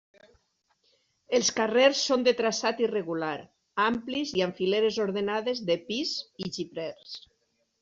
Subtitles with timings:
[1.39, 3.35] Els carrers són de traçat irregular,
[3.85, 6.17] amplis i amb fileres ordenades de pis
[6.49, 7.17] i xiprers.